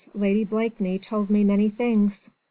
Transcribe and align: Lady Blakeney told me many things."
Lady 0.15 0.43
Blakeney 0.43 0.97
told 0.97 1.29
me 1.29 1.43
many 1.43 1.69
things." 1.69 2.31